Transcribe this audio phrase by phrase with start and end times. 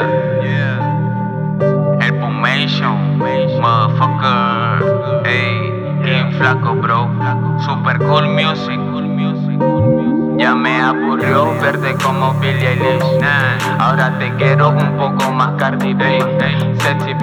[0.00, 1.98] Yeah, yeah.
[2.00, 3.18] El Pumation,
[3.60, 5.22] motherfucker.
[5.24, 5.72] Ey,
[6.02, 7.08] bien flaco, bro.
[7.64, 8.78] Super cool music.
[10.38, 13.02] Ya me aburrió verte como Billie Eilish
[13.80, 15.94] Ahora te quiero un poco más Cardi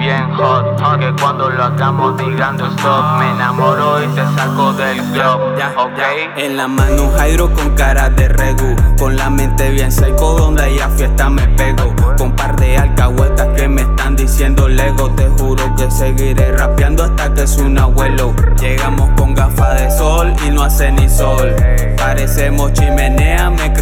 [0.06, 5.56] bien hot Que cuando lo hagamos digan stop Me enamoro y te saco del club
[5.76, 5.98] Ok.
[6.36, 8.76] En la mano un hydro con cara de regu.
[8.98, 11.94] Con la mente bien seco donde haya fiesta me pego.
[12.16, 15.10] Con par de alcahuetas que me están diciendo Lego.
[15.10, 18.34] Te juro que seguiré rapeando hasta que es un abuelo.
[18.60, 21.54] Llegamos con gafas de sol y no hace ni sol.
[21.96, 23.72] Parecemos chimenea, me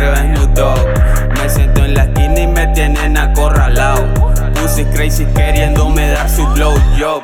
[4.94, 7.22] crazy queriéndome dar su blow job.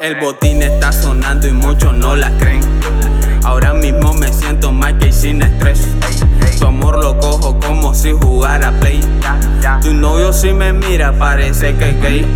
[0.00, 2.60] El botín está sonando y muchos no la creen.
[3.44, 5.86] Ahora mismo me siento más que sin estrés.
[6.58, 9.00] Su amor lo cojo como si jugara play.
[9.82, 12.26] Tu novio si me mira parece que gay.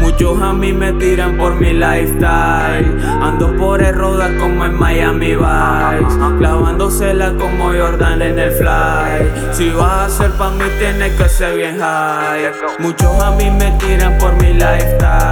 [0.00, 3.00] Muchos a mí me tiran por mi lifestyle.
[3.20, 6.18] Ando por el roda como en Miami Vice.
[6.38, 9.17] Clavándosela como Jordan en el fly.
[9.58, 12.52] Si vas a ser pa' mí tienes que ser bien high.
[12.78, 15.27] Muchos a mí me tiran por mi lifestyle.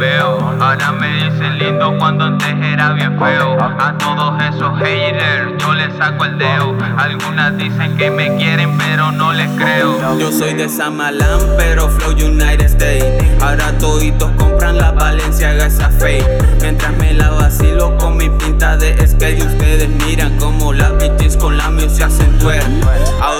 [0.00, 3.56] Ahora me dicen lindo cuando antes era bien feo.
[3.60, 6.76] A todos esos haters yo les saco el dedo.
[6.96, 10.16] Algunas dicen que me quieren pero no les creo.
[10.16, 13.42] Yo soy de Samalán pero flow United States.
[13.42, 16.28] Ahora toditos compran la Valenciaga esa fake.
[16.60, 19.42] Mientras me la vacilo con mi pinta de skate.
[19.42, 22.77] Ustedes miran como las bitches con la music hacen twerk.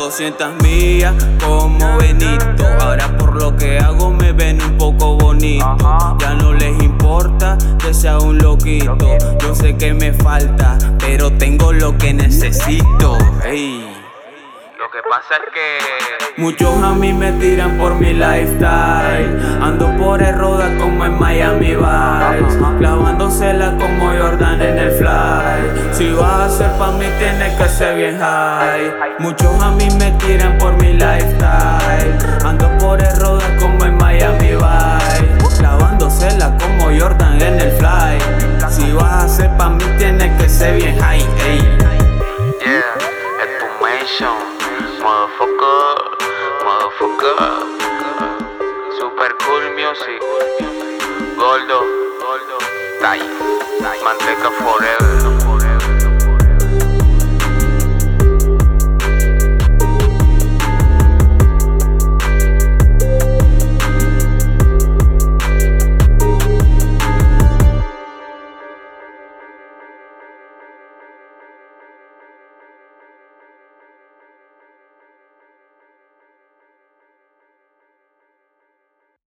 [0.09, 2.67] A 200 millas como Benito.
[2.81, 5.77] Ahora por lo que hago me ven un poco bonito.
[6.19, 8.97] Ya no les importa que sea un loquito.
[9.39, 13.19] Yo sé que me falta, pero tengo lo que necesito.
[13.45, 13.85] Ey.
[14.79, 19.61] Lo que pasa es que Muchos a mí me tiran por mi lifestyle.
[19.61, 22.59] Ando por el roda como en Miami Vice.
[22.79, 25.28] Clavándosela como Jordan en el fly.
[26.59, 28.93] Ser pa' mí, tienes que ser bien high.
[29.21, 32.19] Muchos a mí me tiran por mi lifestyle.
[32.45, 35.57] Ando por el roda como en Miami Vice.
[35.57, 38.19] Clavándosela como Jordan en el fly.
[38.69, 41.21] Si vas a ser pa' mí, tienes que ser bien high.
[41.47, 41.61] Ey.
[42.61, 42.99] Yeah,
[43.41, 44.39] el Pumation,
[45.01, 45.95] motherfucker,
[46.65, 47.39] motherfucker.
[48.99, 50.21] Super cool music.
[51.37, 51.85] Goldo,
[52.19, 52.59] Goldo,
[53.01, 53.21] Tay,
[54.03, 55.48] Manteca Forever.